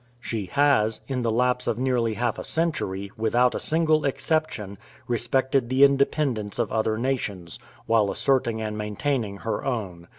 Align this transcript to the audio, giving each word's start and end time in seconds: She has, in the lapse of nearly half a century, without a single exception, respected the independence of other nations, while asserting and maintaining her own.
She 0.19 0.47
has, 0.53 1.01
in 1.07 1.21
the 1.21 1.29
lapse 1.29 1.67
of 1.67 1.77
nearly 1.77 2.15
half 2.15 2.39
a 2.39 2.43
century, 2.43 3.11
without 3.17 3.53
a 3.53 3.59
single 3.59 4.03
exception, 4.03 4.79
respected 5.07 5.69
the 5.69 5.83
independence 5.83 6.57
of 6.57 6.71
other 6.71 6.97
nations, 6.97 7.59
while 7.85 8.09
asserting 8.09 8.63
and 8.63 8.75
maintaining 8.75 9.37
her 9.45 9.63
own. 9.63 10.07